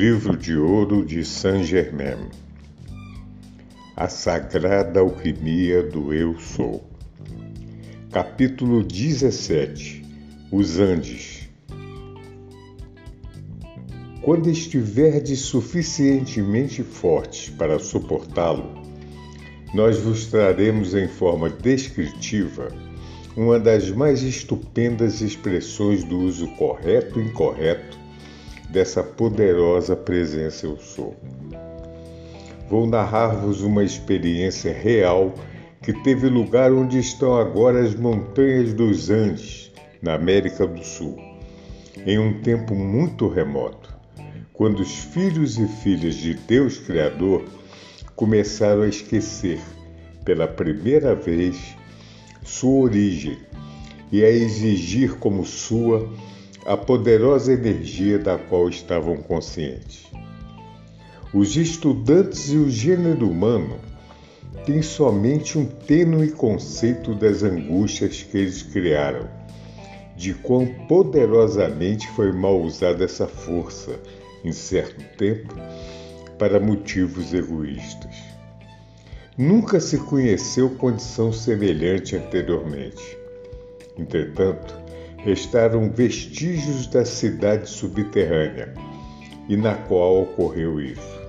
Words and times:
Livro 0.00 0.34
de 0.34 0.56
ouro 0.56 1.04
de 1.04 1.22
Saint-Germain. 1.22 2.30
A 3.94 4.08
sagrada 4.08 5.00
alquimia 5.00 5.82
do 5.82 6.14
Eu 6.14 6.40
Sou. 6.40 6.88
Capítulo 8.10 8.82
17. 8.82 10.02
Os 10.50 10.78
Andes. 10.78 11.50
Quando 14.22 14.48
estiverdes 14.48 15.40
suficientemente 15.40 16.82
fortes 16.82 17.50
para 17.50 17.78
suportá-lo, 17.78 18.82
nós 19.74 19.98
vos 19.98 20.24
traremos 20.28 20.94
em 20.94 21.08
forma 21.08 21.50
descritiva 21.50 22.68
uma 23.36 23.60
das 23.60 23.90
mais 23.90 24.22
estupendas 24.22 25.20
expressões 25.20 26.02
do 26.04 26.20
uso 26.20 26.48
correto 26.52 27.20
e 27.20 27.24
incorreto 27.24 27.99
dessa 28.70 29.02
poderosa 29.02 29.96
presença 29.96 30.66
eu 30.66 30.76
sou. 30.78 31.16
Vou 32.68 32.86
narrar-vos 32.86 33.62
uma 33.62 33.82
experiência 33.82 34.72
real 34.72 35.34
que 35.82 35.92
teve 35.92 36.28
lugar 36.28 36.72
onde 36.72 36.98
estão 36.98 37.34
agora 37.34 37.82
as 37.82 37.94
montanhas 37.94 38.72
dos 38.72 39.10
Andes, 39.10 39.72
na 40.00 40.14
América 40.14 40.66
do 40.66 40.84
Sul, 40.84 41.18
em 42.06 42.18
um 42.18 42.40
tempo 42.42 42.74
muito 42.74 43.28
remoto, 43.28 43.92
quando 44.52 44.80
os 44.80 44.94
filhos 44.94 45.58
e 45.58 45.66
filhas 45.66 46.14
de 46.14 46.34
Deus 46.34 46.78
Criador 46.78 47.44
começaram 48.14 48.82
a 48.82 48.88
esquecer, 48.88 49.60
pela 50.24 50.46
primeira 50.46 51.14
vez, 51.14 51.74
sua 52.44 52.84
origem 52.84 53.38
e 54.12 54.22
a 54.22 54.30
exigir 54.30 55.16
como 55.16 55.44
sua 55.44 56.08
a 56.64 56.76
poderosa 56.76 57.52
energia 57.52 58.18
da 58.18 58.38
qual 58.38 58.68
estavam 58.68 59.16
conscientes. 59.16 60.06
Os 61.32 61.56
estudantes 61.56 62.50
e 62.50 62.56
o 62.56 62.68
gênero 62.68 63.28
humano 63.28 63.78
têm 64.66 64.82
somente 64.82 65.58
um 65.58 65.64
tênue 65.64 66.32
conceito 66.32 67.14
das 67.14 67.42
angústias 67.42 68.22
que 68.22 68.36
eles 68.36 68.62
criaram, 68.62 69.28
de 70.16 70.34
quão 70.34 70.66
poderosamente 70.86 72.08
foi 72.08 72.32
mal 72.32 72.60
usada 72.60 73.04
essa 73.04 73.26
força, 73.26 73.98
em 74.44 74.52
certo 74.52 75.02
tempo, 75.16 75.54
para 76.38 76.60
motivos 76.60 77.32
egoístas. 77.32 78.16
Nunca 79.38 79.80
se 79.80 79.98
conheceu 79.98 80.70
condição 80.70 81.32
semelhante 81.32 82.16
anteriormente. 82.16 83.16
Entretanto, 83.96 84.79
restaram 85.24 85.90
vestígios 85.90 86.86
da 86.86 87.04
cidade 87.04 87.68
subterrânea 87.68 88.74
e 89.48 89.56
na 89.56 89.74
qual 89.74 90.22
ocorreu 90.22 90.80
isso. 90.80 91.20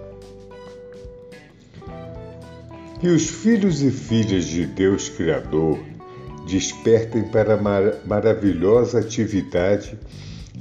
Que 3.00 3.08
os 3.08 3.30
filhos 3.30 3.82
e 3.82 3.90
filhas 3.90 4.46
de 4.46 4.66
Deus 4.66 5.10
Criador 5.10 5.80
despertem 6.48 7.24
para 7.24 7.56
a 7.56 7.58
mar 7.58 7.96
maravilhosa 8.06 9.00
atividade 9.00 9.98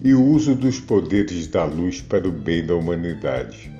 e 0.03 0.15
uso 0.15 0.55
dos 0.55 0.81
poderes 0.81 1.47
da 1.47 1.65
luz 1.65 2.01
para 2.01 2.27
o 2.27 2.33
bem 2.33 2.65
da 2.65 2.75
humanidade. 2.75 3.71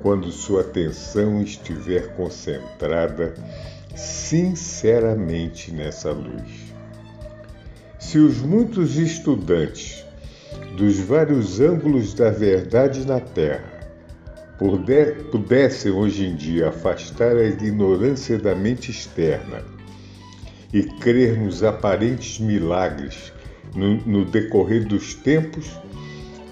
Quando 0.00 0.30
sua 0.32 0.62
atenção 0.62 1.42
estiver 1.42 2.14
concentrada 2.14 3.34
sinceramente 3.94 5.70
nessa 5.70 6.10
luz. 6.12 6.63
Se 8.04 8.18
os 8.18 8.38
muitos 8.42 8.96
estudantes 8.96 10.04
dos 10.76 11.00
vários 11.00 11.58
ângulos 11.58 12.12
da 12.14 12.30
verdade 12.30 13.04
na 13.04 13.18
Terra 13.18 13.80
pudessem 15.32 15.90
hoje 15.90 16.26
em 16.26 16.36
dia 16.36 16.68
afastar 16.68 17.34
a 17.34 17.44
ignorância 17.44 18.38
da 18.38 18.54
mente 18.54 18.90
externa 18.90 19.64
e 20.72 20.82
crer 20.82 21.40
nos 21.40 21.64
aparentes 21.64 22.38
milagres 22.38 23.32
no, 23.74 23.96
no 24.06 24.24
decorrer 24.26 24.86
dos 24.86 25.14
tempos, 25.14 25.72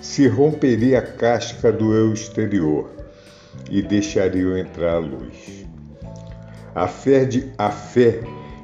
se 0.00 0.26
romperia 0.26 0.98
a 0.98 1.02
casca 1.02 1.70
do 1.70 1.94
eu 1.94 2.12
exterior 2.12 2.90
e 3.70 3.82
deixariam 3.82 4.56
entrar 4.56 4.94
a 4.94 4.98
luz. 4.98 5.66
A 6.74 6.88
fé 6.88 7.24
de, 7.24 7.52
a 7.58 7.70
fé 7.70 8.20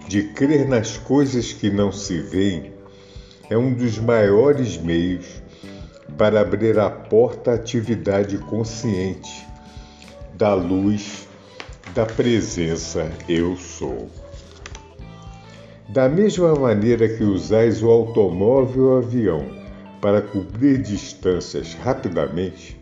de 0.09 0.23
crer 0.33 0.67
nas 0.67 0.97
coisas 0.97 1.53
que 1.53 1.71
não 1.71 1.93
se 1.93 2.19
veem 2.19 2.78
é 3.51 3.57
um 3.57 3.73
dos 3.73 3.99
maiores 3.99 4.77
meios 4.77 5.43
para 6.17 6.41
abrir 6.41 6.79
a 6.79 6.91
porta 6.91 7.53
à 7.53 7.55
atividade 7.55 8.37
consciente 8.39 9.47
da 10.35 10.55
luz 10.55 11.27
da 11.95 12.05
presença 12.05 13.11
Eu 13.29 13.57
Sou. 13.57 14.11
Da 15.89 16.09
mesma 16.09 16.55
maneira 16.55 17.09
que 17.09 17.25
usais 17.25 17.83
o 17.83 17.89
automóvel 17.89 18.85
ou 18.85 18.99
avião 18.99 19.47
para 20.01 20.21
cobrir 20.21 20.83
distâncias 20.83 21.75
rapidamente, 21.75 22.79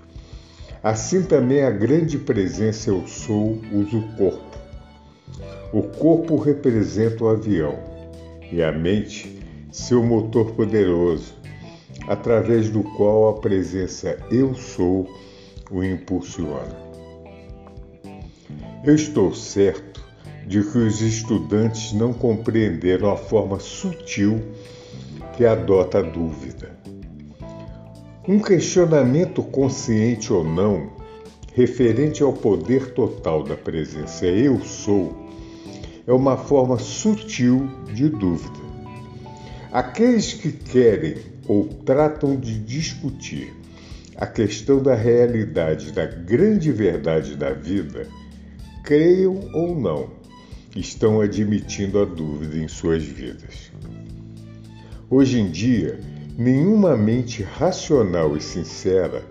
assim 0.82 1.22
também 1.22 1.62
a 1.62 1.70
grande 1.70 2.18
presença 2.18 2.90
Eu 2.90 3.06
Sou 3.06 3.60
usa 3.72 3.96
o 3.96 4.16
corpo. 4.16 4.56
O 5.72 5.82
corpo 5.82 6.36
representa 6.36 7.22
o 7.22 7.28
avião 7.28 7.78
e 8.50 8.62
a 8.62 8.72
mente 8.72 9.45
seu 9.76 10.02
motor 10.02 10.52
poderoso, 10.52 11.34
através 12.08 12.70
do 12.70 12.82
qual 12.82 13.28
a 13.28 13.34
presença 13.34 14.18
Eu 14.30 14.54
Sou 14.54 15.06
o 15.70 15.84
impulsiona. 15.84 16.74
Eu 18.82 18.94
estou 18.94 19.34
certo 19.34 20.02
de 20.46 20.62
que 20.62 20.78
os 20.78 21.02
estudantes 21.02 21.92
não 21.92 22.14
compreenderam 22.14 23.10
a 23.12 23.16
forma 23.16 23.60
sutil 23.60 24.40
que 25.36 25.44
adota 25.44 25.98
a 25.98 26.02
dúvida. 26.02 26.74
Um 28.26 28.40
questionamento 28.40 29.42
consciente 29.42 30.32
ou 30.32 30.42
não, 30.42 30.90
referente 31.52 32.22
ao 32.22 32.32
poder 32.32 32.94
total 32.94 33.42
da 33.42 33.56
presença 33.56 34.24
Eu 34.24 34.58
Sou, 34.60 35.14
é 36.06 36.12
uma 36.14 36.38
forma 36.38 36.78
sutil 36.78 37.68
de 37.92 38.08
dúvida. 38.08 38.65
Aqueles 39.76 40.32
que 40.32 40.50
querem 40.50 41.16
ou 41.46 41.66
tratam 41.66 42.34
de 42.34 42.58
discutir 42.58 43.52
a 44.16 44.26
questão 44.26 44.82
da 44.82 44.94
realidade 44.94 45.92
da 45.92 46.06
grande 46.06 46.72
verdade 46.72 47.36
da 47.36 47.52
vida, 47.52 48.08
creiam 48.82 49.38
ou 49.52 49.78
não, 49.78 50.08
estão 50.74 51.20
admitindo 51.20 52.00
a 52.00 52.06
dúvida 52.06 52.56
em 52.56 52.66
suas 52.66 53.02
vidas. 53.02 53.70
Hoje 55.10 55.40
em 55.40 55.50
dia, 55.50 56.00
nenhuma 56.38 56.96
mente 56.96 57.42
racional 57.42 58.34
e 58.34 58.40
sincera 58.40 59.22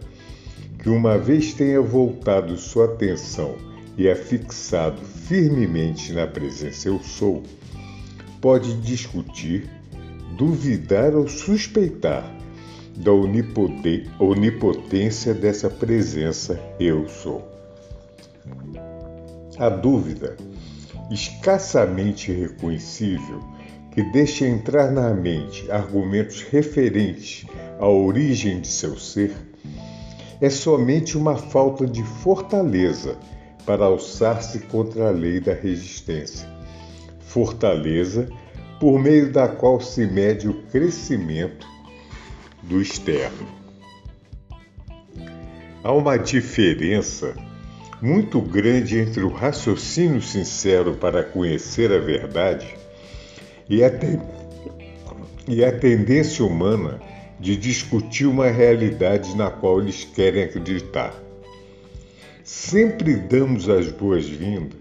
que 0.78 0.90
uma 0.90 1.18
vez 1.18 1.56
tenha 1.56 1.82
voltado 1.82 2.56
sua 2.56 2.86
atenção 2.86 3.56
e 3.98 4.08
a 4.08 4.16
fixado 4.16 5.02
firmemente 5.02 6.14
na 6.14 6.28
presença 6.28 6.88
eu 6.88 7.00
sou, 7.00 7.42
pode 8.40 8.76
discutir 8.82 9.75
duvidar 10.36 11.16
ou 11.16 11.28
suspeitar 11.28 12.30
da 12.98 13.12
onipotência 14.20 15.34
dessa 15.34 15.70
presença 15.70 16.60
eu 16.80 17.08
sou. 17.08 17.44
A 19.58 19.70
dúvida, 19.70 20.36
escassamente 21.10 22.32
reconhecível, 22.32 23.40
que 23.92 24.04
deixa 24.12 24.46
entrar 24.46 24.92
na 24.92 25.14
mente 25.14 25.70
argumentos 25.72 26.42
referentes 26.42 27.46
à 27.80 27.88
origem 27.88 28.60
de 28.60 28.68
seu 28.68 28.98
ser, 28.98 29.34
é 30.42 30.50
somente 30.50 31.18
uma 31.18 31.38
falta 31.38 31.88
de 31.88 32.04
fortaleza 32.04 33.18
para 33.66 33.86
alçar-se 33.86 34.60
contra 34.60 35.08
a 35.08 35.12
lei 35.12 35.40
da 35.40 35.54
resistência. 35.54 36.48
Fortaleza 37.20 38.30
por 38.80 39.00
meio 39.00 39.32
da 39.32 39.48
qual 39.48 39.80
se 39.80 40.06
mede 40.06 40.48
o 40.48 40.54
crescimento 40.72 41.68
do 42.64 42.82
externo. 42.82 43.48
há 45.86 45.92
uma 45.94 46.18
diferença 46.18 47.36
muito 48.02 48.42
grande 48.42 48.98
entre 48.98 49.22
o 49.22 49.30
raciocínio 49.30 50.20
sincero 50.20 50.96
para 50.96 51.24
conhecer 51.24 51.92
a 51.92 52.00
verdade 52.00 52.76
e 53.70 53.84
a, 53.84 53.90
te... 53.92 54.20
e 55.48 55.64
a 55.64 55.72
tendência 55.72 56.44
humana 56.44 57.00
de 57.40 57.56
discutir 57.56 58.26
uma 58.26 58.48
realidade 58.48 59.38
na 59.38 59.52
qual 59.52 59.80
eles 59.80 60.04
querem 60.04 60.44
acreditar. 60.44 61.14
Sempre 62.44 63.16
damos 63.16 63.70
as 63.70 63.92
boas-vindas, 63.92 64.80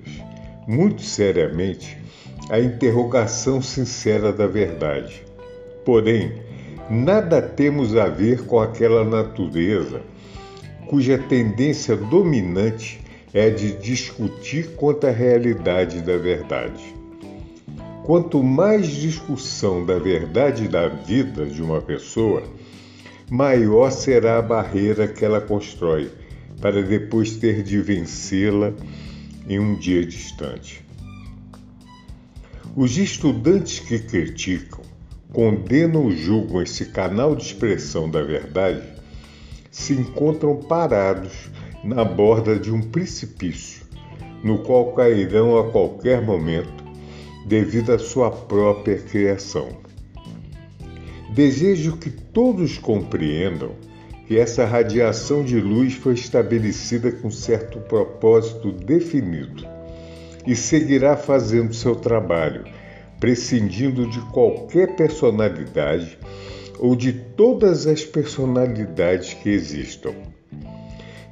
muito 0.67 1.03
seriamente, 1.03 1.99
à 2.51 2.61
interrogação 2.61 3.63
sincera 3.63 4.33
da 4.33 4.47
verdade. 4.47 5.25
Porém, 5.85 6.41
nada 6.91 7.41
temos 7.41 7.97
a 7.97 8.09
ver 8.09 8.45
com 8.47 8.61
aquela 8.61 9.05
natureza 9.05 10.03
cuja 10.87 11.19
tendência 11.19 11.97
dominante 11.97 13.01
é 13.33 13.51
de 13.51 13.73
discutir 13.73 14.77
quanto 14.77 15.07
à 15.07 15.11
realidade 15.11 16.01
da 16.03 16.17
verdade. 16.17 16.95
Quanto 18.05 18.43
mais 18.43 18.87
discussão 18.89 19.85
da 19.85 19.99
verdade 19.99 20.69
da 20.69 20.89
vida 20.89 21.47
de 21.47 21.63
uma 21.63 21.81
pessoa, 21.81 22.43
maior 23.31 23.91
será 23.91 24.39
a 24.39 24.43
barreira 24.43 25.09
que 25.09 25.25
ela 25.25 25.41
constrói 25.41 26.11
para 26.61 26.83
depois 26.83 27.37
ter 27.37 27.63
de 27.63 27.81
vencê-la 27.81 28.73
em 29.49 29.59
um 29.59 29.75
dia 29.75 30.05
distante. 30.05 30.84
Os 32.77 32.99
estudantes 32.99 33.79
que 33.79 34.01
criticam, 34.01 34.81
condenam 35.33 36.07
ou 36.07 36.11
julgam 36.11 36.61
esse 36.61 36.87
canal 36.87 37.37
de 37.37 37.45
expressão 37.45 38.11
da 38.11 38.21
verdade 38.21 38.83
se 39.71 39.93
encontram 39.93 40.57
parados 40.57 41.51
na 41.85 42.05
borda 42.05 42.59
de 42.59 42.73
um 42.73 42.83
precipício, 42.83 43.87
no 44.43 44.59
qual 44.59 44.93
cairão 44.93 45.57
a 45.57 45.71
qualquer 45.71 46.21
momento 46.21 46.85
devido 47.47 47.93
à 47.93 47.99
sua 47.99 48.33
própria 48.33 48.99
criação. 48.99 49.69
Desejo 51.33 51.97
que 51.97 52.11
todos 52.11 52.77
compreendam 52.77 53.71
que 54.27 54.37
essa 54.37 54.65
radiação 54.65 55.45
de 55.45 55.61
luz 55.61 55.95
foi 55.95 56.15
estabelecida 56.15 57.13
com 57.13 57.31
certo 57.31 57.79
propósito 57.79 58.73
definido 58.73 59.74
e 60.47 60.55
seguirá 60.55 61.17
fazendo 61.17 61.75
seu 61.75 61.95
trabalho, 61.95 62.65
prescindindo 63.19 64.09
de 64.09 64.21
qualquer 64.31 64.97
personalidade 64.97 66.19
ou 66.79 66.95
de 66.95 67.13
todas 67.13 67.87
as 67.87 68.05
personalidades 68.05 69.35
que 69.35 69.49
existam. 69.49 70.15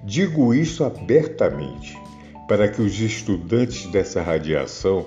Digo 0.05 0.55
isso 0.55 0.85
abertamente 0.85 1.97
para 2.49 2.69
que 2.69 2.83
os 2.83 2.99
estudantes 3.01 3.87
dessa 3.87 4.21
radiação 4.21 5.07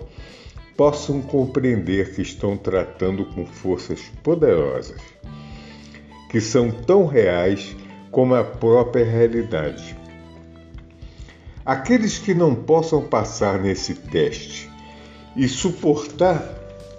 possam 0.77 1.21
compreender 1.21 2.13
que 2.13 2.21
estão 2.21 2.57
tratando 2.57 3.25
com 3.25 3.45
forças 3.45 4.01
poderosas, 4.23 5.01
que 6.29 6.41
são 6.41 6.69
tão 6.69 7.05
reais 7.05 7.75
como 8.11 8.35
a 8.35 8.43
própria 8.43 9.05
realidade. 9.05 9.95
Aqueles 11.65 12.19
que 12.19 12.35
não 12.35 12.53
possam 12.53 13.01
passar 13.01 13.59
nesse 13.59 13.95
teste 13.95 14.69
e 15.35 15.47
suportar 15.47 16.47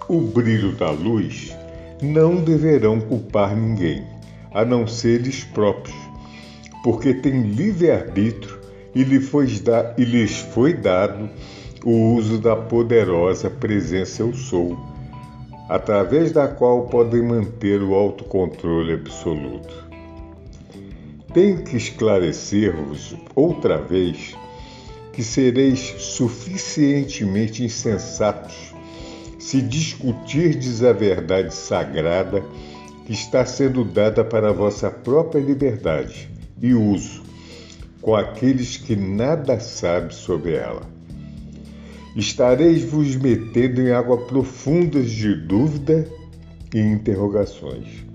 o 0.09 0.19
brilho 0.19 0.75
da 0.75 0.91
luz 0.91 1.55
não 2.01 2.35
deverão 2.35 2.99
culpar 2.99 3.55
ninguém, 3.55 4.05
a 4.53 4.65
não 4.65 4.85
ser 4.85 5.21
eles 5.21 5.41
próprios, 5.41 5.95
porque 6.83 7.13
têm 7.13 7.43
livre-arbítrio 7.43 8.59
e, 8.93 9.05
lhes 9.05 10.37
foi 10.53 10.73
dado 10.73 11.29
o 11.85 12.15
uso 12.15 12.37
da 12.37 12.57
poderosa 12.57 13.49
presença 13.49 14.21
Eu 14.21 14.33
Sou, 14.33 14.77
através 15.69 16.33
da 16.33 16.45
qual 16.45 16.87
podem 16.87 17.23
manter 17.23 17.81
o 17.81 17.93
autocontrole 17.93 18.95
absoluto. 18.95 19.87
Tenho 21.33 21.63
que 21.63 21.77
esclarecer-vos 21.77 23.15
outra 23.33 23.77
vez 23.77 24.35
que 25.17 25.23
sereis 25.23 25.95
suficientemente 25.97 27.63
insensatos 27.63 28.71
se 29.39 29.63
discutirdes 29.63 30.83
a 30.83 30.93
verdade 30.93 31.55
sagrada 31.55 32.45
que 33.03 33.13
está 33.13 33.43
sendo 33.43 33.83
dada 33.83 34.23
para 34.23 34.49
a 34.49 34.53
vossa 34.53 34.91
própria 34.91 35.39
liberdade 35.39 36.29
e 36.61 36.75
uso 36.75 37.23
com 37.99 38.15
aqueles 38.15 38.77
que 38.77 38.95
nada 38.95 39.59
sabem 39.59 40.11
sobre 40.11 40.53
ela 40.53 40.83
estareis 42.15 42.83
vos 42.83 43.15
metendo 43.15 43.81
em 43.81 43.89
água 43.89 44.19
profundas 44.19 45.09
de 45.09 45.33
dúvida 45.33 46.07
e 46.71 46.79
interrogações. 46.79 48.05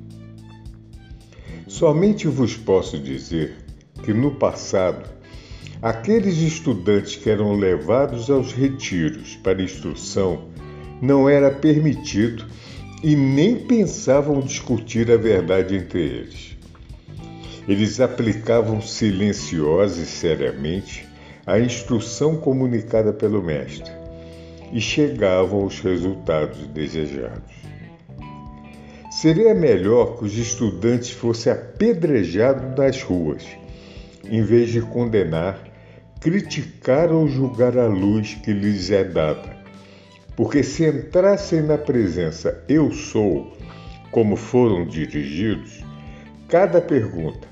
Somente 1.66 2.28
vos 2.28 2.56
posso 2.56 2.96
dizer 2.96 3.56
que 4.04 4.12
no 4.12 4.37
passado, 4.37 5.21
aqueles 5.82 6.38
estudantes 6.38 7.17
que 7.17 7.29
eram 7.29 7.55
levados 7.55 8.31
aos 8.31 8.52
retiros 8.52 9.34
para 9.43 9.61
instrução 9.61 10.44
não 11.00 11.29
era 11.29 11.50
permitido 11.50 12.46
e 13.02 13.17
nem 13.17 13.56
pensavam 13.56 14.40
discutir 14.40 15.11
a 15.11 15.17
verdade 15.17 15.75
entre 15.75 16.00
eles. 16.00 16.56
Eles 17.67 18.00
aplicavam 18.00 18.81
silenciosa 18.81 20.00
e 20.02 20.06
seriamente 20.06 21.05
a 21.44 21.58
instrução 21.58 22.37
comunicada 22.37 23.12
pelo 23.12 23.43
mestre 23.43 23.90
e 24.73 24.81
chegavam 24.81 25.62
aos 25.62 25.81
resultados 25.81 26.64
desejados. 26.69 27.52
Seria 29.11 29.52
melhor 29.52 30.17
que 30.17 30.25
os 30.25 30.38
estudantes 30.38 31.11
fossem 31.11 31.52
apedrejados 31.52 32.76
nas 32.78 33.02
ruas, 33.02 33.44
em 34.25 34.43
vez 34.43 34.70
de 34.70 34.81
condenar, 34.81 35.71
criticar 36.22 37.10
ou 37.10 37.26
julgar 37.26 37.76
a 37.76 37.88
luz 37.88 38.34
que 38.44 38.52
lhes 38.52 38.90
é 38.92 39.02
dada. 39.02 39.56
Porque 40.36 40.62
se 40.62 40.86
entrassem 40.88 41.62
na 41.62 41.76
presença 41.76 42.62
eu 42.69 42.92
sou, 42.92 43.52
como 44.12 44.36
foram 44.36 44.86
dirigidos, 44.86 45.84
cada 46.48 46.80
pergunta, 46.80 47.48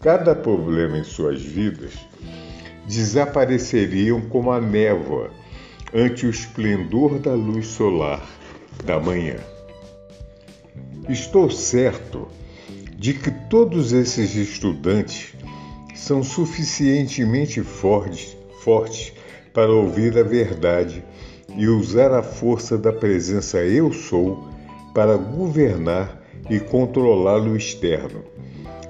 cada 0.00 0.34
problema 0.34 0.98
em 0.98 1.04
suas 1.04 1.42
vidas 1.42 1.92
desapareceriam 2.86 4.20
como 4.22 4.50
a 4.50 4.60
névoa 4.60 5.30
ante 5.92 6.26
o 6.26 6.30
esplendor 6.30 7.18
da 7.18 7.32
luz 7.34 7.66
solar 7.66 8.26
da 8.84 8.98
manhã. 8.98 9.36
Estou 11.08 11.50
certo 11.50 12.26
de 12.96 13.12
que 13.12 13.30
todos 13.48 13.92
esses 13.92 14.34
estudantes 14.34 15.33
são 15.94 16.22
suficientemente 16.22 17.62
fortes, 17.62 18.36
fortes 18.62 19.12
para 19.52 19.72
ouvir 19.72 20.18
a 20.18 20.22
verdade 20.22 21.04
e 21.56 21.68
usar 21.68 22.12
a 22.12 22.22
força 22.22 22.76
da 22.76 22.92
presença 22.92 23.58
Eu 23.58 23.92
Sou 23.92 24.48
para 24.92 25.16
governar 25.16 26.22
e 26.50 26.58
controlar 26.60 27.40
o 27.40 27.56
externo, 27.56 28.24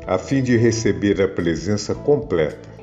a 0.07 0.19
fim 0.19 0.43
de 0.43 0.57
receber 0.57 1.21
a 1.23 1.29
presença 1.29 1.95
completa 1.95 2.75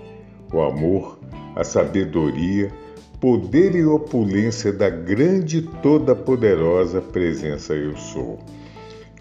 o 0.54 0.62
amor, 0.62 1.18
a 1.56 1.64
sabedoria, 1.64 2.72
poder 3.20 3.76
e 3.76 3.86
opulência 3.86 4.72
da 4.74 4.90
grande 4.90 5.62
toda 5.82 6.16
poderosa 6.16 7.02
presença 7.02 7.74
Eu 7.74 7.96
Sou, 7.96 8.40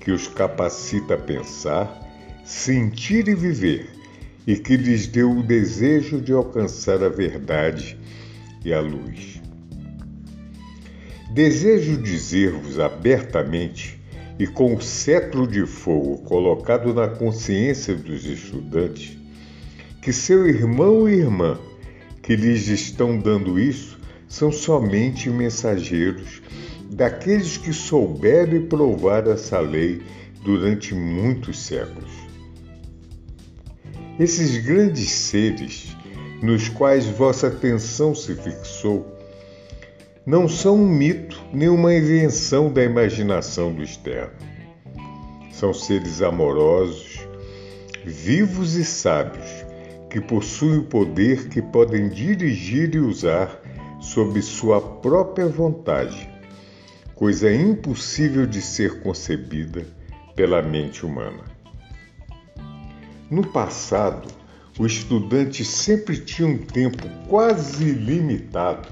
que 0.01 0.11
os 0.11 0.27
capacita 0.27 1.15
a 1.15 1.19
pensar, 1.19 2.01
sentir 2.45 3.29
e 3.29 3.35
viver, 3.35 3.89
e 4.47 4.57
que 4.57 4.77
lhes 4.77 5.07
deu 5.07 5.31
o 5.31 5.43
desejo 5.43 6.21
de 6.21 6.33
alcançar 6.33 7.03
a 7.03 7.09
verdade 7.09 7.97
e 8.65 8.73
a 8.73 8.81
luz. 8.81 9.41
Desejo 11.33 11.97
dizer-vos 12.03 12.79
abertamente 12.79 14.01
e 14.39 14.47
com 14.47 14.75
o 14.75 14.81
cetro 14.81 15.47
de 15.47 15.67
fogo 15.67 16.19
colocado 16.19 16.93
na 16.95 17.09
consciência 17.09 17.95
dos 17.95 18.25
estudantes 18.25 19.19
que 20.03 20.13
seu 20.13 20.49
irmão 20.49 21.09
e 21.09 21.15
irmã 21.15 21.59
que 22.23 22.35
lhes 22.35 22.69
estão 22.69 23.19
dando 23.19 23.61
isso 23.61 23.99
são 24.27 24.51
somente 24.51 25.29
mensageiros 25.29 26.41
daqueles 26.91 27.57
que 27.57 27.73
souberam 27.73 28.67
provaram 28.67 29.33
essa 29.33 29.61
lei 29.61 30.03
durante 30.43 30.95
muitos 30.95 31.59
séculos. 31.59 32.20
Esses 34.21 34.59
grandes 34.59 35.11
seres 35.11 35.97
nos 36.43 36.69
quais 36.69 37.07
vossa 37.07 37.47
atenção 37.47 38.15
se 38.15 38.35
fixou 38.35 39.17
não 40.27 40.47
são 40.47 40.77
um 40.77 40.87
mito 40.87 41.43
nem 41.51 41.71
uma 41.71 41.95
invenção 41.95 42.71
da 42.71 42.85
imaginação 42.85 43.73
do 43.73 43.83
externo. 43.83 44.35
São 45.51 45.73
seres 45.73 46.21
amorosos, 46.21 47.27
vivos 48.05 48.75
e 48.75 48.85
sábios 48.85 49.49
que 50.11 50.21
possuem 50.21 50.81
o 50.81 50.85
poder 50.85 51.49
que 51.49 51.63
podem 51.63 52.11
dirigir 52.11 52.95
e 52.95 52.99
usar 52.99 53.59
sob 54.03 54.43
sua 54.43 54.83
própria 54.83 55.49
vontade, 55.49 56.29
coisa 57.15 57.51
impossível 57.51 58.45
de 58.45 58.61
ser 58.61 59.01
concebida 59.01 59.87
pela 60.37 60.61
mente 60.61 61.07
humana. 61.07 61.60
No 63.31 63.47
passado, 63.47 64.27
o 64.77 64.85
estudante 64.85 65.65
sempre 65.65 66.19
tinha 66.19 66.49
um 66.49 66.59
tempo 66.59 67.09
quase 67.29 67.85
ilimitado 67.85 68.89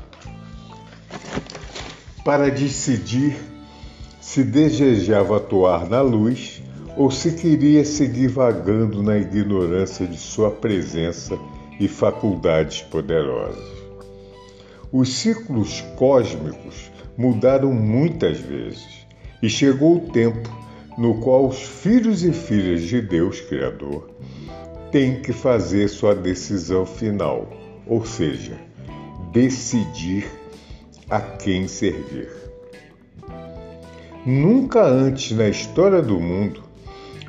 para 2.25 2.49
decidir 2.49 3.37
se 4.21 4.45
desejava 4.45 5.38
atuar 5.38 5.88
na 5.88 6.00
luz 6.02 6.62
ou 6.97 7.11
se 7.11 7.33
queria 7.33 7.85
seguir 7.85 8.28
vagando 8.28 9.02
na 9.02 9.18
ignorância 9.18 10.07
de 10.07 10.18
sua 10.18 10.50
presença 10.50 11.37
e 11.80 11.88
faculdades 11.88 12.83
poderosas. 12.83 13.78
Os 14.92 15.14
ciclos 15.14 15.80
cósmicos 15.97 16.92
mudaram 17.16 17.73
muitas 17.73 18.38
vezes 18.38 19.07
e 19.42 19.49
chegou 19.49 19.97
o 19.97 20.12
tempo 20.12 20.49
no 20.98 21.14
qual 21.20 21.46
os 21.46 21.62
filhos 21.62 22.24
e 22.24 22.32
filhas 22.32 22.82
de 22.82 23.00
Deus 23.00 23.40
Criador 23.40 24.10
têm 24.90 25.22
que 25.22 25.32
fazer 25.32 25.86
sua 25.86 26.12
decisão 26.12 26.84
final, 26.84 27.48
ou 27.86 28.04
seja, 28.04 28.58
decidir 29.32 30.26
a 31.08 31.20
quem 31.20 31.68
servir. 31.68 32.28
Nunca 34.26 34.84
antes 34.84 35.36
na 35.36 35.48
história 35.48 36.02
do 36.02 36.18
mundo 36.18 36.64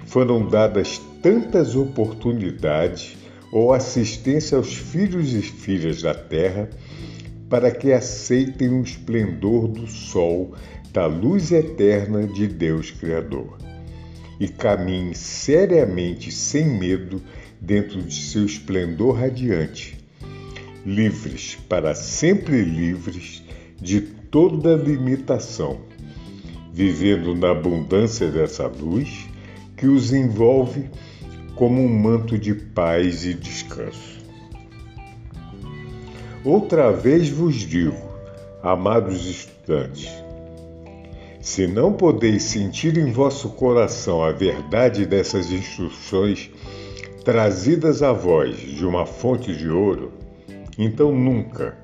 foram 0.05 0.47
dadas 0.47 0.99
tantas 1.21 1.75
oportunidades 1.75 3.15
ou 3.51 3.71
assistência 3.71 4.57
aos 4.57 4.73
filhos 4.73 5.31
e 5.33 5.41
filhas 5.43 6.01
da 6.01 6.15
terra 6.15 6.67
para 7.47 7.69
que 7.69 7.91
aceitem 7.91 8.69
o 8.69 8.81
esplendor 8.81 9.67
do 9.67 9.85
sol, 9.87 10.53
da 10.91 11.05
luz 11.05 11.51
eterna 11.51 12.25
de 12.25 12.47
Deus 12.47 12.91
Criador, 12.91 13.57
e 14.39 14.47
caminhem 14.47 15.13
seriamente, 15.13 16.31
sem 16.31 16.65
medo, 16.65 17.21
dentro 17.59 18.01
de 18.01 18.15
seu 18.15 18.45
esplendor 18.45 19.15
radiante, 19.15 19.97
livres, 20.85 21.57
para 21.67 21.93
sempre 21.93 22.63
livres 22.63 23.43
de 23.79 24.01
toda 24.01 24.75
limitação, 24.75 25.81
vivendo 26.73 27.35
na 27.35 27.51
abundância 27.51 28.29
dessa 28.29 28.67
luz 28.67 29.27
que 29.75 29.87
os 29.87 30.13
envolve 30.13 30.89
como 31.55 31.81
um 31.81 31.89
manto 31.89 32.37
de 32.37 32.53
paz 32.53 33.25
e 33.25 33.33
descanso. 33.33 34.19
Outra 36.45 36.91
vez 36.91 37.29
vos 37.29 37.55
digo, 37.55 37.97
amados 38.63 39.25
estudantes, 39.25 40.09
se 41.49 41.65
não 41.65 41.91
podeis 41.91 42.43
sentir 42.43 42.95
em 42.95 43.11
vosso 43.11 43.49
coração 43.49 44.23
a 44.23 44.31
verdade 44.31 45.03
dessas 45.03 45.51
instruções 45.51 46.51
trazidas 47.25 48.03
a 48.03 48.13
vós 48.13 48.55
de 48.55 48.85
uma 48.85 49.03
fonte 49.03 49.55
de 49.55 49.67
ouro, 49.67 50.11
então 50.77 51.11
nunca, 51.11 51.75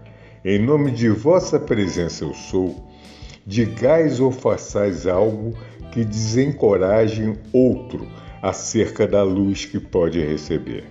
em 0.46 0.60
nome 0.60 0.92
de 0.92 1.10
vossa 1.10 1.60
presença 1.60 2.24
eu 2.24 2.36
sou, 2.36 2.88
digais 3.44 4.20
ou 4.20 4.32
façais 4.32 5.08
algo 5.08 5.58
que 5.92 6.06
desencorajem 6.06 7.36
outro 7.52 8.08
acerca 8.44 9.08
da 9.08 9.24
luz 9.24 9.66
que 9.66 9.80
pode 9.80 10.22
receber. 10.22 10.84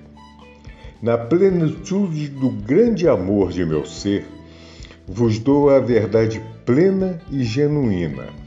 Na 1.01 1.17
plenitude 1.17 2.27
do 2.27 2.51
grande 2.51 3.07
amor 3.07 3.53
de 3.53 3.65
meu 3.65 3.87
ser, 3.87 4.27
vos 5.07 5.39
dou 5.39 5.71
a 5.71 5.79
verdade 5.79 6.43
plena 6.67 7.21
e 7.31 7.45
genuína, 7.45 8.43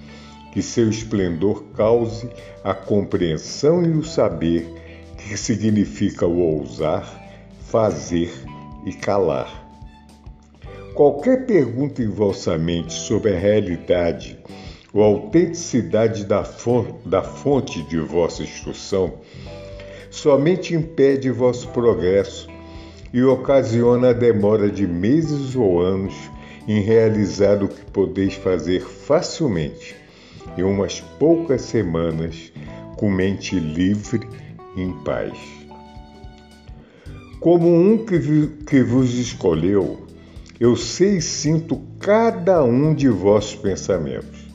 que 0.57 0.63
seu 0.63 0.89
esplendor 0.89 1.65
cause 1.75 2.27
a 2.63 2.73
compreensão 2.73 3.85
e 3.85 3.89
o 3.89 4.03
saber 4.03 4.67
que 5.15 5.37
significa 5.37 6.25
o 6.25 6.39
ousar, 6.39 7.05
fazer 7.67 8.33
e 8.83 8.91
calar. 8.91 9.69
Qualquer 10.95 11.45
pergunta 11.45 12.01
em 12.01 12.07
vossa 12.07 12.57
mente 12.57 12.91
sobre 12.91 13.35
a 13.35 13.39
realidade 13.39 14.39
ou 14.91 15.03
autenticidade 15.03 16.25
da 16.25 16.43
fonte 17.23 17.83
de 17.83 17.99
vossa 17.99 18.41
instrução 18.41 19.13
somente 20.09 20.73
impede 20.73 21.29
vosso 21.29 21.67
progresso 21.67 22.47
e 23.13 23.21
ocasiona 23.21 24.09
a 24.09 24.13
demora 24.13 24.71
de 24.71 24.87
meses 24.87 25.55
ou 25.55 25.79
anos 25.79 26.15
em 26.67 26.81
realizar 26.81 27.63
o 27.63 27.67
que 27.67 27.85
podeis 27.91 28.33
fazer 28.33 28.81
facilmente 28.81 29.96
em 30.57 30.63
umas 30.63 30.99
poucas 31.19 31.61
semanas 31.61 32.51
com 32.97 33.09
mente 33.09 33.59
livre 33.59 34.27
e 34.75 34.81
em 34.81 34.91
paz. 35.03 35.37
Como 37.39 37.73
um 37.73 38.03
que, 38.03 38.81
vos 38.81 39.13
escolheu, 39.13 40.05
eu 40.59 40.75
sei 40.75 41.17
e 41.17 41.21
sinto 41.21 41.81
cada 41.99 42.63
um 42.63 42.93
de 42.95 43.07
vossos 43.07 43.55
pensamentos. 43.55 44.47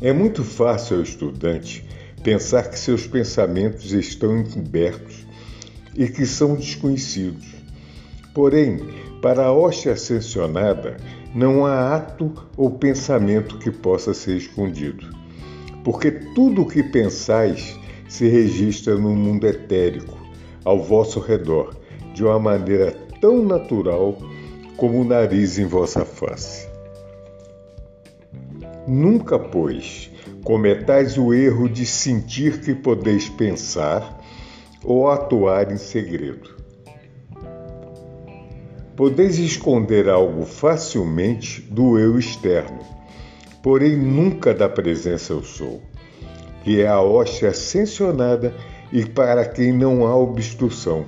É 0.00 0.12
muito 0.12 0.44
fácil 0.44 0.98
ao 0.98 1.02
estudante 1.02 1.84
pensar 2.22 2.68
que 2.68 2.78
seus 2.78 3.06
pensamentos 3.06 3.92
estão 3.92 4.38
encobertos 4.38 5.26
e 5.96 6.06
que 6.06 6.26
são 6.26 6.54
desconhecidos. 6.54 7.46
Porém, 8.34 8.78
para 9.20 9.46
a 9.46 9.52
hóstia 9.52 9.92
ascensionada, 9.92 10.96
não 11.34 11.66
há 11.66 11.96
ato 11.96 12.32
ou 12.56 12.70
pensamento 12.70 13.58
que 13.58 13.70
possa 13.70 14.14
ser 14.14 14.36
escondido, 14.36 15.06
porque 15.84 16.10
tudo 16.10 16.62
o 16.62 16.68
que 16.68 16.82
pensais 16.82 17.78
se 18.08 18.28
registra 18.28 18.94
no 18.96 19.14
mundo 19.14 19.46
etérico, 19.46 20.18
ao 20.64 20.82
vosso 20.82 21.20
redor, 21.20 21.74
de 22.14 22.24
uma 22.24 22.38
maneira 22.38 22.92
tão 23.20 23.44
natural 23.44 24.18
como 24.76 25.00
o 25.00 25.04
nariz 25.04 25.58
em 25.58 25.66
vossa 25.66 26.04
face. 26.04 26.68
Nunca, 28.86 29.38
pois, 29.38 30.10
cometais 30.42 31.18
o 31.18 31.34
erro 31.34 31.68
de 31.68 31.84
sentir 31.84 32.60
que 32.60 32.74
podeis 32.74 33.28
pensar 33.28 34.18
ou 34.82 35.10
atuar 35.10 35.70
em 35.70 35.76
segredo. 35.76 36.56
Podeis 38.98 39.38
esconder 39.38 40.08
algo 40.08 40.44
facilmente 40.44 41.60
do 41.60 41.96
eu 42.00 42.18
externo, 42.18 42.80
porém 43.62 43.96
nunca 43.96 44.52
da 44.52 44.68
presença 44.68 45.34
eu 45.34 45.44
sou, 45.44 45.80
que 46.64 46.80
é 46.80 46.88
a 46.88 47.00
hóstia 47.00 47.50
ascensionada 47.50 48.52
e 48.92 49.04
para 49.04 49.44
quem 49.44 49.72
não 49.72 50.04
há 50.04 50.16
obstrução. 50.16 51.06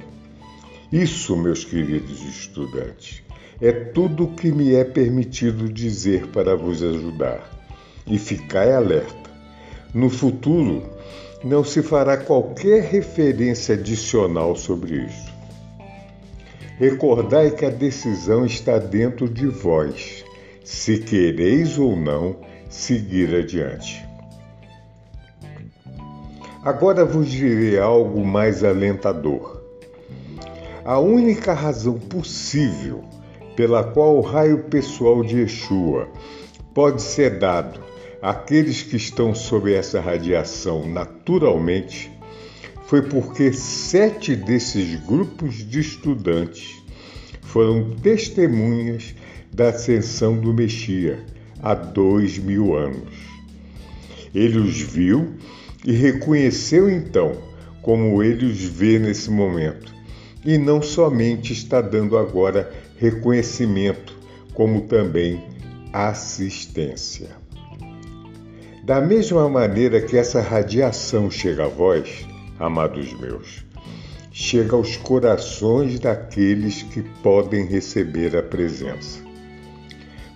Isso, 0.93 1.37
meus 1.37 1.65
queridos 1.65 2.23
estudantes, 2.23 3.25
é 3.61 3.73
tudo 3.73 4.23
o 4.23 4.35
que 4.37 4.53
me 4.53 4.73
é 4.73 4.85
permitido 4.85 5.69
dizer 5.69 6.29
para 6.29 6.55
vos 6.55 6.85
ajudar. 6.85 7.43
E 8.07 8.21
ficai 8.21 8.73
alerta 8.73 9.29
no 9.93 10.09
futuro, 10.09 10.85
não 11.43 11.65
se 11.65 11.83
fará 11.83 12.17
qualquer 12.17 12.85
referência 12.85 13.75
adicional 13.75 14.55
sobre 14.55 15.07
isso. 15.07 15.30
Recordai 16.81 17.51
que 17.51 17.67
a 17.67 17.69
decisão 17.69 18.47
está 18.47 18.79
dentro 18.79 19.29
de 19.29 19.47
vós, 19.47 20.25
se 20.65 20.97
quereis 20.99 21.79
ou 21.79 21.95
não 21.95 22.39
seguir 22.71 23.35
adiante. 23.35 24.03
Agora 26.65 27.05
vos 27.05 27.31
direi 27.31 27.79
algo 27.79 28.25
mais 28.25 28.65
alentador. 28.65 29.61
A 30.83 30.99
única 30.99 31.53
razão 31.53 31.99
possível 31.99 33.05
pela 33.55 33.85
qual 33.85 34.17
o 34.17 34.23
raio 34.23 34.65
pessoal 34.65 35.23
de 35.23 35.43
Yeshua 35.43 36.09
pode 36.73 37.03
ser 37.03 37.39
dado 37.39 37.91
Aqueles 38.23 38.83
que 38.83 38.97
estão 38.97 39.35
sob 39.35 39.73
essa 39.73 39.99
radiação 39.99 40.87
naturalmente 40.87 42.13
foi 42.91 43.03
porque 43.03 43.53
sete 43.53 44.35
desses 44.35 44.97
grupos 45.05 45.59
de 45.59 45.79
estudantes 45.79 46.83
foram 47.41 47.95
testemunhas 47.95 49.15
da 49.53 49.69
ascensão 49.69 50.37
do 50.37 50.53
Messias 50.53 51.21
há 51.63 51.73
dois 51.73 52.37
mil 52.37 52.75
anos. 52.75 53.15
Ele 54.35 54.59
os 54.59 54.81
viu 54.81 55.35
e 55.87 55.93
reconheceu 55.93 56.91
então 56.91 57.41
como 57.81 58.25
ele 58.25 58.47
os 58.47 58.61
vê 58.61 58.99
nesse 58.99 59.31
momento, 59.31 59.95
e 60.45 60.59
não 60.59 60.83
somente 60.83 61.53
está 61.53 61.81
dando 61.81 62.19
agora 62.19 62.73
reconhecimento, 62.99 64.19
como 64.53 64.81
também 64.81 65.41
assistência. 65.93 67.29
Da 68.83 69.01
mesma 69.01 69.49
maneira 69.49 70.01
que 70.01 70.17
essa 70.17 70.41
radiação 70.41 71.31
chega 71.31 71.67
a 71.67 71.69
vós, 71.69 72.29
amados 72.61 73.13
meus, 73.15 73.65
chega 74.31 74.77
aos 74.77 74.97
corações 74.97 75.99
daqueles 75.99 76.83
que 76.83 77.03
podem 77.23 77.65
receber 77.65 78.37
a 78.37 78.43
presença. 78.43 79.19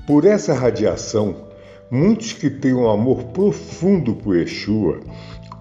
Por 0.07 0.25
essa 0.25 0.55
radiação, 0.55 1.49
muitos 1.91 2.33
que 2.33 2.49
têm 2.49 2.75
um 2.75 2.91
amor 2.91 3.25
profundo 3.25 4.15
por 4.17 4.37
Yeshua 4.37 5.01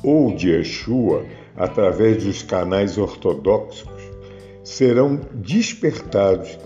ou 0.02 0.34
de 0.36 0.50
Yeshua 0.50 1.26
através 1.56 2.24
dos 2.24 2.42
canais 2.42 2.98
ortodoxos 2.98 3.88
serão 4.64 5.20
despertados 5.34 6.58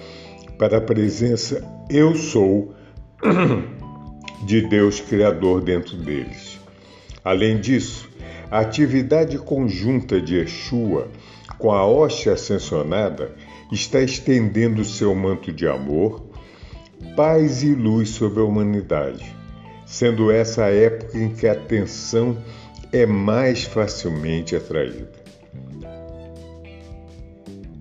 para 0.57 0.77
a 0.77 0.81
presença 0.81 1.63
Eu 1.89 2.15
Sou 2.15 2.73
de 4.45 4.61
Deus 4.61 4.99
Criador 5.01 5.61
dentro 5.61 5.97
deles. 5.97 6.59
Além 7.23 7.59
disso, 7.59 8.06
a 8.49 8.59
atividade 8.59 9.37
conjunta 9.37 10.21
de 10.21 10.37
Yeshua 10.37 11.09
com 11.57 11.71
a 11.71 11.85
hóstia 11.85 12.33
ascensionada 12.33 13.35
está 13.71 13.99
estendendo 14.01 14.85
seu 14.85 15.13
manto 15.13 15.51
de 15.51 15.67
amor, 15.67 16.25
paz 17.15 17.63
e 17.63 17.73
luz 17.73 18.09
sobre 18.09 18.39
a 18.39 18.45
humanidade, 18.45 19.25
sendo 19.85 20.31
essa 20.31 20.65
a 20.65 20.73
época 20.73 21.17
em 21.17 21.29
que 21.29 21.47
a 21.47 21.51
atenção 21.51 22.37
é 22.91 23.05
mais 23.05 23.63
facilmente 23.63 24.55
atraída. 24.55 25.11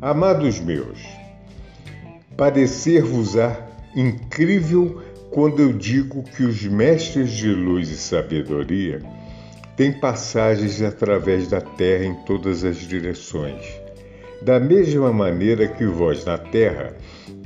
Amados 0.00 0.58
meus, 0.58 0.98
parecer-vos-á 2.36 3.56
incrível 3.94 5.00
quando 5.30 5.60
eu 5.60 5.72
digo 5.72 6.22
que 6.22 6.42
os 6.42 6.62
mestres 6.64 7.30
de 7.30 7.48
luz 7.50 7.88
e 7.88 7.96
sabedoria 7.96 9.00
têm 9.76 9.92
passagens 9.92 10.80
através 10.80 11.48
da 11.48 11.60
terra 11.60 12.06
em 12.06 12.14
todas 12.24 12.64
as 12.64 12.78
direções, 12.78 13.62
da 14.40 14.58
mesma 14.58 15.12
maneira 15.12 15.68
que 15.68 15.84
vós 15.84 16.24
na 16.24 16.38
terra 16.38 16.96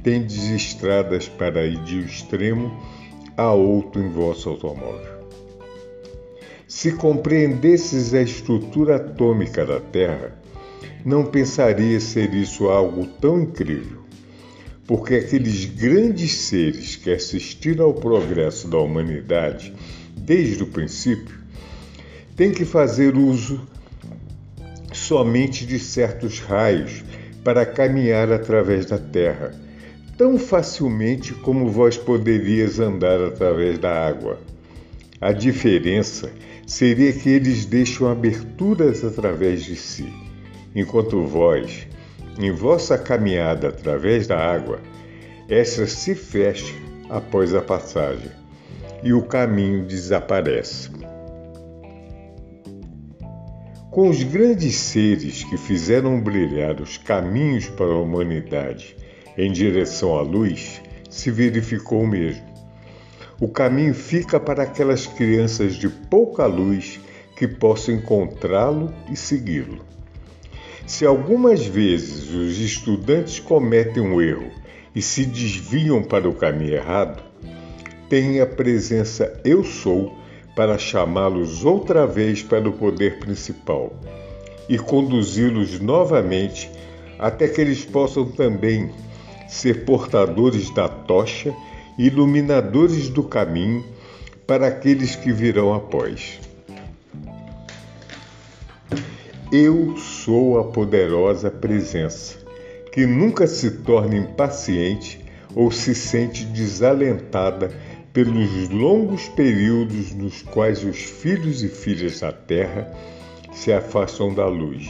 tendes 0.02 0.44
estradas 0.50 1.28
para 1.28 1.66
ir 1.66 1.82
de 1.82 1.96
um 1.96 2.04
extremo 2.04 2.80
a 3.36 3.52
outro 3.52 4.00
em 4.00 4.08
vosso 4.10 4.48
automóvel. 4.48 5.20
Se 6.68 6.92
compreendesses 6.92 8.14
a 8.14 8.22
estrutura 8.22 8.96
atômica 8.96 9.66
da 9.66 9.80
Terra, 9.80 10.38
não 11.04 11.24
pensaria 11.24 11.98
ser 11.98 12.32
isso 12.32 12.68
algo 12.68 13.06
tão 13.20 13.40
incrível, 13.40 13.98
porque 14.86 15.16
aqueles 15.16 15.64
grandes 15.64 16.32
seres 16.32 16.94
que 16.94 17.10
assistiram 17.10 17.86
ao 17.86 17.94
progresso 17.94 18.68
da 18.68 18.78
humanidade 18.78 19.74
desde 20.16 20.62
o 20.62 20.66
princípio 20.66 21.39
têm 22.40 22.52
que 22.52 22.64
fazer 22.64 23.18
uso 23.18 23.60
somente 24.94 25.66
de 25.66 25.78
certos 25.78 26.40
raios 26.40 27.04
para 27.44 27.66
caminhar 27.66 28.32
através 28.32 28.86
da 28.86 28.96
terra, 28.96 29.50
tão 30.16 30.38
facilmente 30.38 31.34
como 31.34 31.68
vós 31.68 31.98
poderias 31.98 32.80
andar 32.80 33.20
através 33.20 33.78
da 33.78 33.92
água. 33.92 34.38
A 35.20 35.32
diferença 35.32 36.32
seria 36.66 37.12
que 37.12 37.28
eles 37.28 37.66
deixam 37.66 38.08
aberturas 38.08 39.04
através 39.04 39.62
de 39.62 39.76
si 39.76 40.10
enquanto 40.74 41.22
vós, 41.26 41.86
em 42.38 42.50
vossa 42.50 42.96
caminhada 42.96 43.68
através 43.68 44.26
da 44.26 44.38
água, 44.38 44.80
esta 45.46 45.86
se 45.86 46.14
fecha 46.14 46.74
após 47.10 47.54
a 47.54 47.60
passagem 47.60 48.32
e 49.02 49.12
o 49.12 49.20
caminho 49.20 49.84
desaparece. 49.84 50.99
Com 53.90 54.08
os 54.08 54.22
grandes 54.22 54.76
seres 54.76 55.42
que 55.42 55.56
fizeram 55.56 56.20
brilhar 56.20 56.80
os 56.80 56.96
caminhos 56.96 57.68
para 57.68 57.86
a 57.92 57.98
humanidade 57.98 58.94
em 59.36 59.50
direção 59.50 60.16
à 60.16 60.22
luz, 60.22 60.80
se 61.10 61.28
verificou 61.28 62.02
o 62.02 62.06
mesmo. 62.06 62.46
O 63.40 63.48
caminho 63.48 63.92
fica 63.92 64.38
para 64.38 64.62
aquelas 64.62 65.08
crianças 65.08 65.74
de 65.74 65.88
pouca 65.88 66.46
luz 66.46 67.00
que 67.34 67.48
possam 67.48 67.96
encontrá-lo 67.96 68.94
e 69.10 69.16
segui-lo. 69.16 69.84
Se 70.86 71.04
algumas 71.04 71.66
vezes 71.66 72.30
os 72.30 72.60
estudantes 72.60 73.40
cometem 73.40 74.00
um 74.00 74.22
erro 74.22 74.52
e 74.94 75.02
se 75.02 75.26
desviam 75.26 76.00
para 76.00 76.28
o 76.28 76.34
caminho 76.34 76.74
errado, 76.74 77.24
tem 78.08 78.40
a 78.40 78.46
presença 78.46 79.40
Eu 79.44 79.64
Sou 79.64 80.16
para 80.54 80.78
chamá-los 80.78 81.64
outra 81.64 82.06
vez 82.06 82.42
para 82.42 82.68
o 82.68 82.72
poder 82.72 83.18
principal 83.18 83.92
e 84.68 84.78
conduzi-los 84.78 85.80
novamente 85.80 86.70
até 87.18 87.48
que 87.48 87.60
eles 87.60 87.84
possam 87.84 88.30
também 88.30 88.90
ser 89.48 89.84
portadores 89.84 90.72
da 90.72 90.88
tocha 90.88 91.54
e 91.98 92.06
iluminadores 92.06 93.08
do 93.08 93.22
caminho 93.22 93.84
para 94.46 94.68
aqueles 94.68 95.14
que 95.16 95.32
virão 95.32 95.74
após. 95.74 96.38
Eu 99.52 99.96
sou 99.96 100.60
a 100.60 100.64
poderosa 100.64 101.50
presença, 101.50 102.38
que 102.92 103.04
nunca 103.04 103.48
se 103.48 103.70
torna 103.82 104.16
impaciente 104.16 105.24
ou 105.54 105.72
se 105.72 105.94
sente 105.94 106.44
desalentada 106.44 107.70
pelos 108.12 108.68
longos 108.70 109.28
períodos 109.28 110.12
nos 110.14 110.42
quais 110.42 110.84
os 110.84 110.98
filhos 110.98 111.62
e 111.62 111.68
filhas 111.68 112.20
da 112.20 112.32
terra 112.32 112.92
se 113.52 113.72
afastam 113.72 114.34
da 114.34 114.46
luz, 114.46 114.88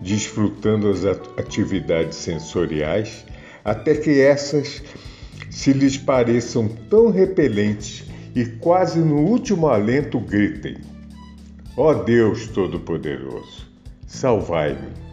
desfrutando 0.00 0.90
as 0.90 1.04
atividades 1.04 2.16
sensoriais, 2.16 3.24
até 3.64 3.94
que 3.94 4.20
essas 4.20 4.82
se 5.50 5.72
lhes 5.72 5.96
pareçam 5.96 6.68
tão 6.88 7.10
repelentes 7.10 8.04
e 8.34 8.44
quase 8.44 8.98
no 8.98 9.18
último 9.18 9.68
alento 9.68 10.18
gritem: 10.18 10.76
Ó 11.76 11.90
oh 11.90 11.94
Deus 11.94 12.48
Todo-Poderoso! 12.48 13.70
salvai-me. 14.06 15.11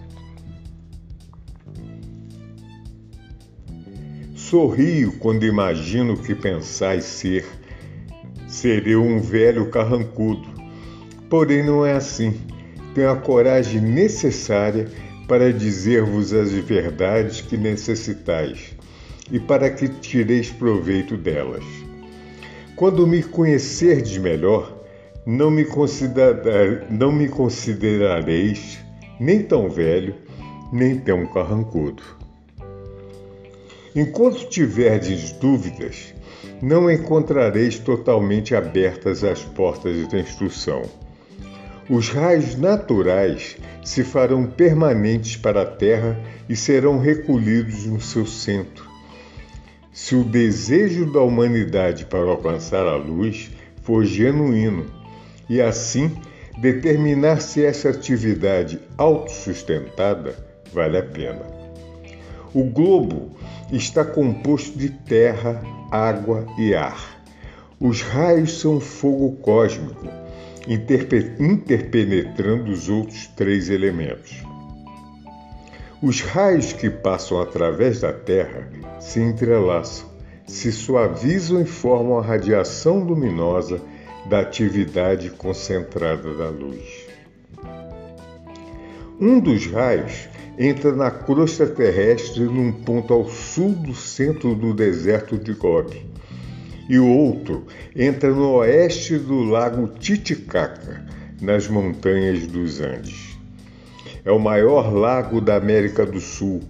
Sorrio 4.49 5.11
quando 5.19 5.45
imagino 5.45 6.17
que 6.17 6.33
pensais 6.33 7.03
ser. 7.03 7.45
Serei 8.47 8.95
um 8.95 9.19
velho 9.19 9.69
carrancudo. 9.69 10.49
Porém, 11.29 11.63
não 11.63 11.85
é 11.85 11.93
assim. 11.93 12.33
Tenho 12.95 13.11
a 13.11 13.15
coragem 13.15 13.79
necessária 13.79 14.87
para 15.27 15.53
dizer-vos 15.53 16.33
as 16.33 16.51
verdades 16.51 17.41
que 17.41 17.55
necessitais 17.57 18.75
e 19.31 19.39
para 19.39 19.69
que 19.69 19.87
tireis 19.87 20.49
proveito 20.49 21.15
delas. 21.15 21.63
Quando 22.75 23.05
me 23.05 23.21
conhecerdes 23.21 24.17
melhor, 24.17 24.83
não 25.27 25.51
me, 25.51 25.63
considerar, 25.63 26.89
não 26.89 27.11
me 27.11 27.29
considerareis 27.29 28.79
nem 29.19 29.43
tão 29.43 29.69
velho, 29.69 30.15
nem 30.73 30.97
tão 30.97 31.27
carrancudo. 31.27 32.18
Enquanto 33.95 34.47
tiverdes 34.49 35.31
dúvidas, 35.31 36.13
não 36.61 36.91
encontrareis 36.91 37.79
totalmente 37.79 38.53
abertas 38.53 39.23
as 39.23 39.43
portas 39.43 40.07
da 40.07 40.19
instrução. 40.19 40.83
Os 41.89 42.09
raios 42.09 42.55
naturais 42.55 43.57
se 43.83 44.03
farão 44.03 44.45
permanentes 44.45 45.37
para 45.37 45.63
a 45.63 45.65
terra 45.65 46.19
e 46.47 46.55
serão 46.55 46.99
recolhidos 46.99 47.85
no 47.87 47.99
seu 47.99 48.27
centro. 48.27 48.87
Se 49.91 50.15
o 50.15 50.23
desejo 50.23 51.11
da 51.11 51.21
humanidade 51.21 52.05
para 52.05 52.29
alcançar 52.29 52.85
a 52.85 52.95
luz 52.95 53.49
for 53.81 54.05
genuíno 54.05 54.85
e 55.49 55.59
assim 55.59 56.15
determinar 56.61 57.41
se 57.41 57.65
essa 57.65 57.89
atividade 57.89 58.79
autossustentada 58.95 60.35
vale 60.71 60.97
a 60.97 61.03
pena. 61.03 61.58
O 62.53 62.63
globo 62.63 63.31
está 63.71 64.03
composto 64.03 64.77
de 64.77 64.89
terra, 64.89 65.61
água 65.91 66.47
e 66.57 66.73
ar. 66.73 67.21
Os 67.79 68.01
raios 68.01 68.59
são 68.59 68.79
fogo 68.79 69.33
cósmico, 69.37 70.07
interpenetrando 70.67 72.71
os 72.71 72.89
outros 72.89 73.27
três 73.27 73.69
elementos. 73.69 74.43
Os 76.01 76.21
raios 76.21 76.73
que 76.73 76.89
passam 76.89 77.39
através 77.39 77.99
da 77.99 78.13
Terra 78.13 78.71
se 78.99 79.19
entrelaçam, 79.19 80.07
se 80.47 80.71
suavizam 80.71 81.61
e 81.61 81.65
formam 81.65 82.17
a 82.17 82.21
radiação 82.21 82.99
luminosa 82.99 83.79
da 84.27 84.39
atividade 84.39 85.29
concentrada 85.29 86.33
da 86.33 86.49
luz. 86.49 87.07
Um 89.19 89.39
dos 89.39 89.67
raios 89.67 90.29
entra 90.59 90.93
na 90.93 91.09
crosta 91.09 91.65
terrestre 91.65 92.43
num 92.43 92.69
ponto 92.69 93.13
ao 93.13 93.29
sul 93.29 93.71
do 93.71 93.95
centro 93.95 94.53
do 94.53 94.73
deserto 94.73 95.37
de 95.37 95.53
Gobi, 95.53 96.05
e 96.89 96.99
o 96.99 97.07
outro 97.07 97.65
entra 97.95 98.29
no 98.29 98.55
oeste 98.55 99.17
do 99.17 99.41
lago 99.43 99.87
Titicaca, 99.97 101.05
nas 101.41 101.69
montanhas 101.69 102.45
dos 102.45 102.81
Andes. 102.81 103.39
é 104.25 104.31
o 104.31 104.37
maior 104.37 104.93
lago 104.93 105.39
da 105.39 105.55
América 105.55 106.05
do 106.05 106.19
Sul 106.19 106.61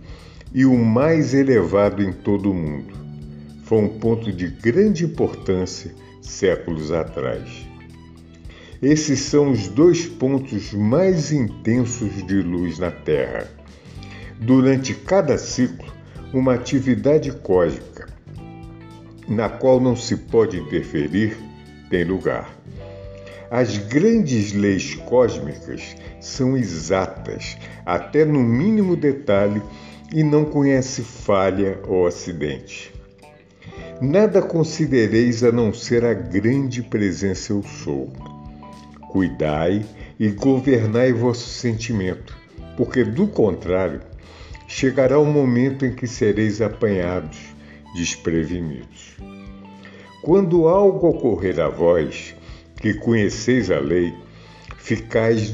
e 0.54 0.67
o 0.67 0.78
mais 0.78 1.34
elevado 1.34 2.04
em 2.04 2.13
todo 2.13 2.52
o 2.52 2.54
mundo. 2.54 2.93
Foi 3.63 3.80
um 3.80 3.88
ponto 3.88 4.32
de 4.32 4.49
grande 4.49 5.06
importância 5.06 5.91
séculos 6.21 6.91
atrás. 6.91 7.67
Esses 8.82 9.19
são 9.21 9.52
os 9.52 9.67
dois 9.67 10.06
pontos 10.06 10.73
mais 10.73 11.32
intensos 11.32 12.25
de 12.28 12.41
luz 12.41 12.78
na 12.78 12.91
Terra. 12.91 13.49
Durante 14.41 14.93
cada 14.93 15.38
ciclo, 15.38 15.91
uma 16.34 16.54
atividade 16.54 17.30
cósmica, 17.30 18.08
na 19.28 19.49
qual 19.49 19.82
não 19.82 19.97
se 19.97 20.15
pode 20.15 20.58
interferir, 20.58 21.38
tem 21.89 22.06
lugar. 22.06 22.49
As 23.52 23.78
grandes 23.78 24.54
leis 24.54 24.95
cósmicas 24.95 25.93
são 26.21 26.56
exatas, 26.56 27.58
até 27.86 28.23
no 28.23 28.39
mínimo 28.39 28.95
detalhe, 28.95 29.62
e 30.13 30.23
não 30.23 30.45
conhece 30.45 31.02
falha 31.02 31.78
ou 31.86 32.08
acidente. 32.08 32.93
Nada 34.02 34.41
considereis 34.41 35.43
a 35.43 35.52
não 35.52 35.73
ser 35.73 36.06
a 36.06 36.13
grande 36.13 36.82
presença 36.82 37.52
eu 37.52 37.62
sou. 37.62 38.10
Cuidai 39.12 39.86
e 40.17 40.30
governai 40.30 41.12
vosso 41.12 41.49
sentimento, 41.49 42.38
porque 42.78 43.04
do 43.04 43.28
contrário, 43.28 44.02
chegará 44.69 45.17
o 45.17 45.25
momento 45.25 45.84
em 45.84 45.93
que 45.93 46.08
sereis 46.08 46.62
apanhados, 46.62 47.39
desprevenidos. 47.95 49.17
Quando 50.21 50.67
algo 50.67 51.10
ocorrer 51.10 51.60
a 51.60 51.67
vós, 51.67 52.36
que 52.79 52.93
conheceis 52.93 53.71
a 53.71 53.79
lei, 53.79 54.13
ficais, 54.77 55.51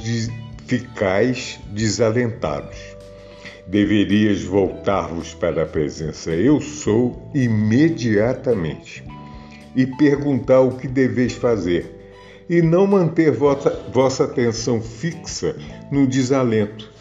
ficais 0.68 1.60
desalentados. 1.72 2.78
Deverias 3.68 4.44
voltar-vos 4.44 5.34
para 5.34 5.64
a 5.64 5.66
presença 5.66 6.32
Eu 6.32 6.62
Sou 6.62 7.32
imediatamente 7.34 9.04
e 9.76 9.88
perguntar 9.88 10.60
o 10.60 10.78
que 10.78 10.88
deveis 10.88 11.34
fazer, 11.34 11.96
e 12.50 12.62
não 12.62 12.86
manter 12.86 13.32
vossa, 13.32 13.72
vossa 13.92 14.26
atenção 14.26 14.82
fixa 14.82 15.56
no 15.92 16.06
desalento, 16.06 16.95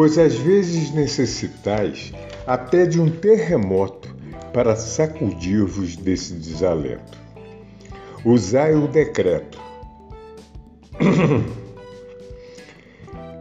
pois 0.00 0.16
às 0.16 0.34
vezes 0.34 0.90
necessitais 0.92 2.10
até 2.46 2.86
de 2.86 2.98
um 2.98 3.10
terremoto 3.10 4.16
para 4.50 4.74
sacudir-vos 4.74 5.94
desse 5.94 6.32
desalento. 6.32 7.18
Usai 8.24 8.74
o 8.74 8.88
decreto. 8.88 9.60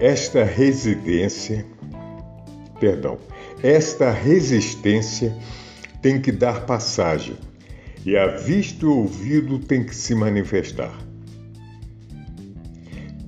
Esta 0.01 0.43
residência, 0.43 1.65
perdão, 2.77 3.17
esta 3.63 4.11
resistência 4.11 5.33
tem 6.01 6.19
que 6.19 6.29
dar 6.29 6.65
passagem 6.65 7.37
e 8.05 8.17
a 8.17 8.27
vista 8.27 8.83
e 8.83 8.89
ouvido 8.89 9.59
tem 9.59 9.81
que 9.81 9.95
se 9.95 10.13
manifestar. 10.13 10.93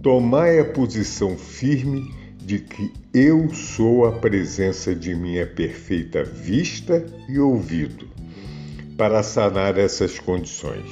Tomai 0.04 0.60
a 0.60 0.66
posição 0.66 1.38
firme 1.38 2.20
de 2.42 2.60
que 2.60 2.92
eu 3.14 3.50
sou 3.54 4.06
a 4.06 4.14
presença 4.14 4.96
de 4.96 5.14
minha 5.16 5.46
perfeita 5.46 6.24
vista 6.24 7.06
e 7.30 7.40
ouvido 7.40 8.08
para 8.98 9.24
sanar 9.24 9.78
essas 9.78 10.20
condições. 10.20 10.90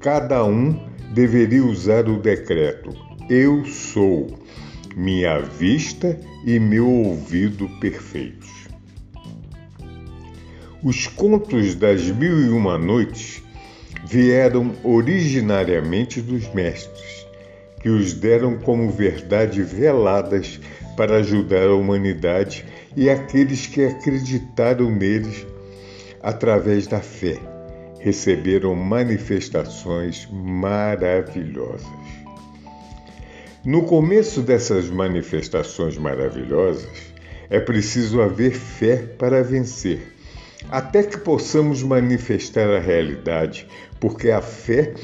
Cada 0.00 0.44
um 0.44 0.78
deveria 1.12 1.64
usar 1.64 2.08
o 2.08 2.18
decreto 2.20 2.90
Eu 3.30 3.64
sou, 3.64 4.38
minha 4.96 5.38
vista 5.38 6.18
e 6.44 6.58
meu 6.58 6.88
ouvido 6.88 7.68
perfeitos. 7.80 8.50
Os 10.82 11.06
contos 11.06 11.74
das 11.74 12.02
Mil 12.10 12.44
e 12.44 12.48
Uma 12.50 12.76
Noites 12.76 13.42
vieram 14.06 14.74
originariamente 14.84 16.20
dos 16.20 16.52
mestres, 16.52 17.13
que 17.84 17.90
os 17.90 18.14
deram 18.14 18.56
como 18.56 18.88
verdade 18.88 19.62
veladas 19.62 20.58
para 20.96 21.16
ajudar 21.16 21.66
a 21.66 21.74
humanidade 21.74 22.64
e 22.96 23.10
aqueles 23.10 23.66
que 23.66 23.84
acreditaram 23.84 24.90
neles 24.90 25.46
através 26.22 26.86
da 26.86 27.00
fé. 27.00 27.36
Receberam 28.00 28.74
manifestações 28.74 30.26
maravilhosas. 30.32 31.86
No 33.62 33.82
começo 33.82 34.40
dessas 34.40 34.88
manifestações 34.88 35.98
maravilhosas, 35.98 36.88
é 37.50 37.60
preciso 37.60 38.22
haver 38.22 38.52
fé 38.52 38.96
para 38.96 39.44
vencer 39.44 40.10
até 40.70 41.02
que 41.02 41.18
possamos 41.18 41.82
manifestar 41.82 42.70
a 42.70 42.80
realidade, 42.80 43.68
porque 44.00 44.30
a 44.30 44.40
fé 44.40 44.94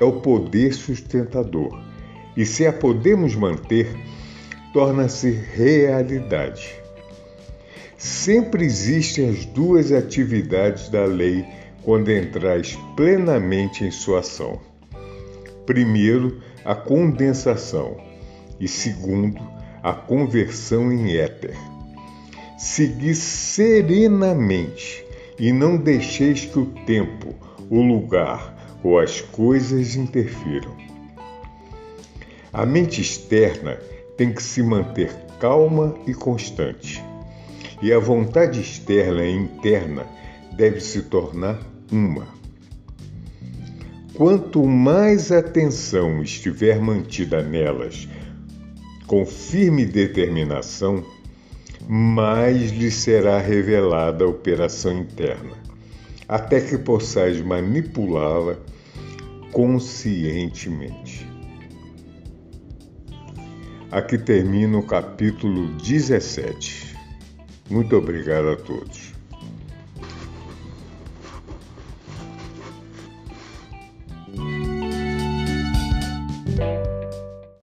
é 0.00 0.04
o 0.04 0.22
poder 0.22 0.72
sustentador. 0.72 1.91
E 2.36 2.46
se 2.46 2.66
a 2.66 2.72
podemos 2.72 3.34
manter, 3.34 3.94
torna-se 4.72 5.30
realidade. 5.30 6.74
Sempre 7.98 8.64
existem 8.64 9.28
as 9.28 9.44
duas 9.44 9.92
atividades 9.92 10.88
da 10.88 11.04
lei 11.04 11.44
quando 11.82 12.10
entrais 12.10 12.78
plenamente 12.96 13.84
em 13.84 13.90
sua 13.90 14.20
ação. 14.20 14.60
Primeiro, 15.66 16.40
a 16.64 16.74
condensação 16.74 17.96
e 18.58 18.66
segundo, 18.66 19.40
a 19.82 19.92
conversão 19.92 20.92
em 20.92 21.16
éter. 21.16 21.56
Segui 22.58 23.14
serenamente 23.14 25.04
e 25.38 25.52
não 25.52 25.76
deixeis 25.76 26.44
que 26.44 26.58
o 26.58 26.66
tempo, 26.86 27.34
o 27.68 27.80
lugar 27.80 28.80
ou 28.82 28.98
as 28.98 29.20
coisas 29.20 29.96
interfiram. 29.96 30.81
A 32.52 32.66
mente 32.66 33.00
externa 33.00 33.78
tem 34.14 34.30
que 34.30 34.42
se 34.42 34.62
manter 34.62 35.10
calma 35.40 35.94
e 36.06 36.12
constante, 36.12 37.02
e 37.80 37.90
a 37.90 37.98
vontade 37.98 38.60
externa 38.60 39.24
e 39.24 39.34
interna 39.34 40.04
deve 40.54 40.78
se 40.82 41.00
tornar 41.04 41.58
uma. 41.90 42.26
Quanto 44.12 44.62
mais 44.66 45.32
atenção 45.32 46.22
estiver 46.22 46.78
mantida 46.78 47.42
nelas, 47.42 48.06
com 49.06 49.24
firme 49.24 49.86
determinação, 49.86 51.02
mais 51.88 52.70
lhe 52.70 52.90
será 52.90 53.38
revelada 53.38 54.24
a 54.24 54.28
operação 54.28 54.98
interna, 54.98 55.56
até 56.28 56.60
que 56.60 56.76
possais 56.76 57.40
manipulá-la 57.40 58.58
conscientemente. 59.50 61.31
Aqui 63.92 64.16
termina 64.16 64.78
o 64.78 64.82
capítulo 64.82 65.66
17. 65.74 66.96
Muito 67.68 67.94
obrigado 67.94 68.48
a 68.48 68.56
todos. 68.56 69.11